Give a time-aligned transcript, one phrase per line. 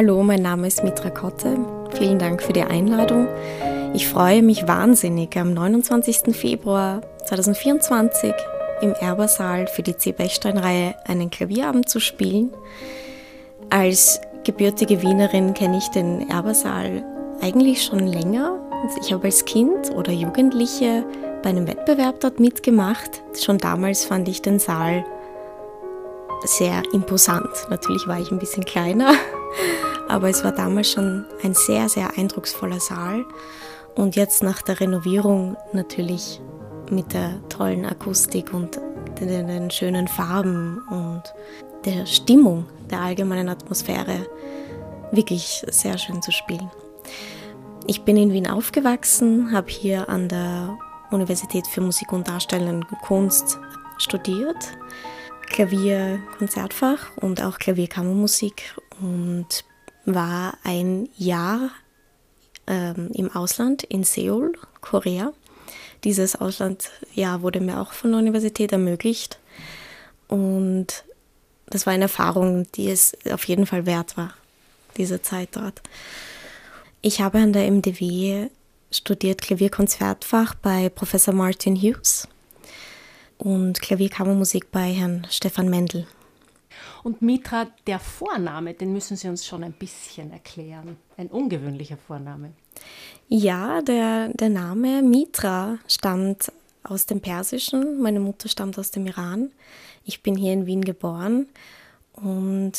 [0.00, 1.58] Hallo, mein Name ist Mitra Kotte.
[1.90, 3.26] Vielen Dank für die Einladung.
[3.94, 6.36] Ich freue mich wahnsinnig, am 29.
[6.36, 8.32] Februar 2024
[8.80, 10.12] im Erbersaal für die C.
[10.12, 12.54] Bechstein-Reihe einen Klavierabend zu spielen.
[13.70, 17.04] Als gebürtige Wienerin kenne ich den Erbersaal
[17.40, 18.56] eigentlich schon länger.
[19.02, 21.04] Ich habe als Kind oder Jugendliche
[21.42, 23.20] bei einem Wettbewerb dort mitgemacht.
[23.36, 25.04] Schon damals fand ich den Saal
[26.44, 27.50] sehr imposant.
[27.68, 29.14] Natürlich war ich ein bisschen kleiner,
[30.08, 33.24] aber es war damals schon ein sehr, sehr eindrucksvoller Saal.
[33.94, 36.40] Und jetzt nach der Renovierung natürlich
[36.90, 38.78] mit der tollen Akustik und
[39.20, 41.22] den, schönen Farben und
[41.84, 44.26] der Stimmung, der allgemeinen Atmosphäre
[45.12, 46.70] wirklich sehr schön zu spielen.
[47.86, 50.78] Ich bin in Wien aufgewachsen, habe hier an der
[51.10, 53.58] Universität für Musik und Darstellende Kunst
[53.96, 54.76] studiert,
[55.48, 59.64] Klavier, Konzertfach und auch Klavierkammermusik und
[60.04, 61.70] war ein Jahr
[62.66, 65.32] ähm, im Ausland in Seoul, Korea.
[66.04, 69.38] Dieses Auslandsjahr wurde mir auch von der Universität ermöglicht
[70.28, 71.04] und
[71.66, 74.34] das war eine Erfahrung, die es auf jeden Fall wert war,
[74.96, 75.82] diese Zeit dort.
[77.02, 78.48] Ich habe an der MDW
[78.90, 82.28] studiert Klavierkonzertfach bei Professor Martin Hughes
[83.38, 86.06] und Klavierkammermusik bei Herrn Stefan Mendel.
[87.02, 90.96] Und Mitra, der Vorname, den müssen Sie uns schon ein bisschen erklären.
[91.16, 92.52] Ein ungewöhnlicher Vorname.
[93.28, 98.00] Ja, der, der Name Mitra stammt aus dem Persischen.
[98.00, 99.50] Meine Mutter stammt aus dem Iran.
[100.04, 101.46] Ich bin hier in Wien geboren
[102.12, 102.72] und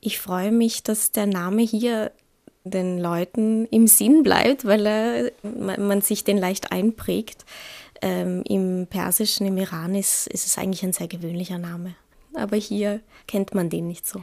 [0.00, 2.12] ich freue mich, dass der Name hier
[2.64, 7.44] den Leuten im Sinn bleibt, weil er, man sich den leicht einprägt.
[8.02, 11.94] Ähm, Im Persischen, im Iran ist, ist es eigentlich ein sehr gewöhnlicher Name.
[12.34, 14.22] Aber hier kennt man den nicht so.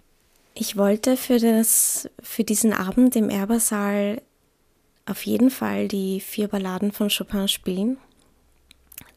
[0.53, 4.22] Ich wollte für, das, für diesen Abend im Erbersaal
[5.06, 7.97] auf jeden Fall die vier Balladen von Chopin spielen.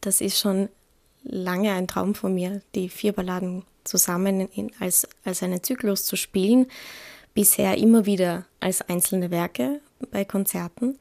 [0.02, 0.68] Das ist schon
[1.22, 6.16] lange ein Traum von mir, die vier Balladen zusammen in, als, als einen Zyklus zu
[6.16, 6.66] spielen
[7.34, 9.80] bisher immer wieder als einzelne Werke
[10.10, 10.98] bei Konzerten.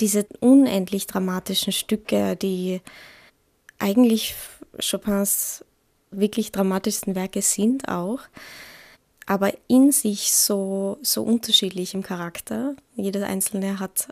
[0.00, 2.80] Diese unendlich dramatischen Stücke, die
[3.78, 4.34] eigentlich
[4.78, 5.64] Chopins
[6.10, 8.20] wirklich dramatischsten Werke sind auch,
[9.26, 12.74] aber in sich so, so unterschiedlich im Charakter.
[12.96, 14.08] Jeder einzelne hat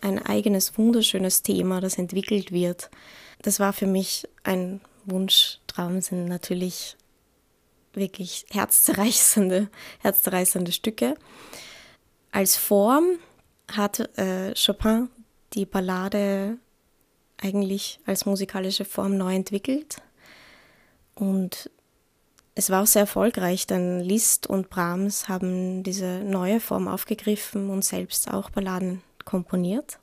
[0.00, 2.90] ein eigenes wunderschönes Thema, das entwickelt wird.
[3.42, 6.96] Das war für mich ein Wunschtraum, sind natürlich
[7.92, 9.68] wirklich herzzerreißende,
[10.00, 11.14] herzzerreißende Stücke.
[12.32, 13.18] Als Form
[13.72, 15.08] hat äh, Chopin
[15.54, 16.58] die Ballade
[17.40, 19.96] eigentlich als musikalische Form neu entwickelt.
[21.14, 21.70] Und
[22.54, 27.84] es war auch sehr erfolgreich, denn Liszt und Brahms haben diese neue Form aufgegriffen und
[27.84, 29.98] selbst auch Balladen komponiert.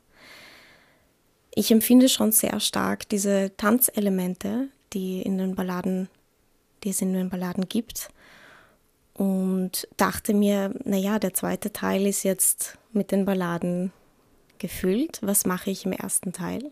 [1.54, 6.08] Ich empfinde schon sehr stark diese Tanzelemente, die in den Balladen
[6.86, 8.08] die es in den Balladen gibt.
[9.12, 13.92] Und dachte mir, naja, der zweite Teil ist jetzt mit den Balladen
[14.58, 15.20] gefüllt.
[15.22, 16.70] Was mache ich im ersten Teil?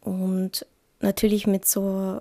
[0.00, 0.66] Und
[1.00, 2.20] natürlich mit so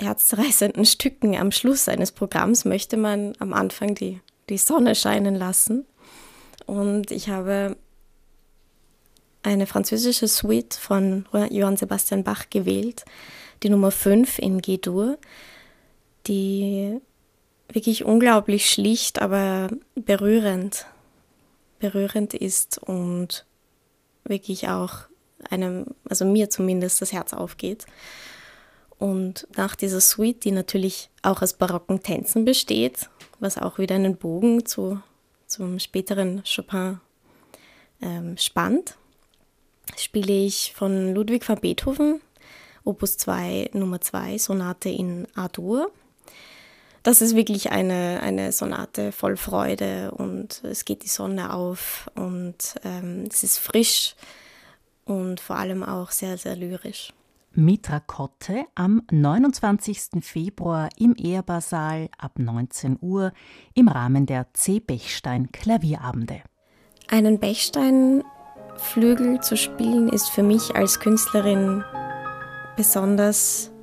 [0.00, 5.86] herzreißenden Stücken am Schluss eines Programms möchte man am Anfang die, die Sonne scheinen lassen.
[6.66, 7.76] Und ich habe
[9.42, 13.04] eine französische Suite von Johann Sebastian Bach gewählt,
[13.62, 15.18] die Nummer 5 in G-Dur
[16.26, 17.00] die
[17.68, 20.86] wirklich unglaublich schlicht, aber berührend,
[21.84, 23.44] berührend ist und
[24.24, 25.00] wirklich auch
[25.50, 27.84] einem, also mir zumindest, das Herz aufgeht.
[28.98, 34.16] Und nach dieser Suite, die natürlich auch aus barocken Tänzen besteht, was auch wieder einen
[34.16, 34.98] Bogen zu,
[35.46, 37.00] zum späteren Chopin
[38.00, 38.96] ähm, spannt,
[39.98, 42.22] spiele ich von Ludwig van Beethoven,
[42.82, 45.90] Opus 2, Nummer 2, Sonate in A-Dur
[47.04, 52.76] das ist wirklich eine, eine Sonate voll Freude und es geht die Sonne auf und
[52.82, 54.16] ähm, es ist frisch
[55.04, 57.12] und vor allem auch sehr, sehr lyrisch.
[57.52, 60.22] Mitra Kotte am 29.
[60.22, 63.32] Februar im Ehrbarsaal ab 19 Uhr
[63.74, 64.80] im Rahmen der C.
[64.80, 66.40] Bechstein Klavierabende.
[67.08, 71.84] Einen Bechstein-Flügel zu spielen ist für mich als Künstlerin
[72.76, 73.73] besonders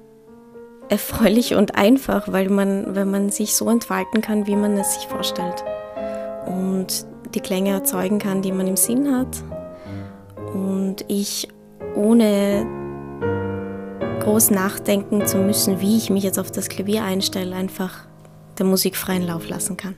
[0.91, 5.07] erfreulich und einfach, weil man, wenn man sich so entfalten kann, wie man es sich
[5.07, 5.63] vorstellt.
[6.45, 9.41] Und die Klänge erzeugen kann, die man im Sinn hat.
[10.53, 11.47] Und ich
[11.95, 12.67] ohne
[14.19, 18.05] groß nachdenken zu müssen, wie ich mich jetzt auf das Klavier einstelle, einfach
[18.59, 19.95] der Musik freien Lauf lassen kann.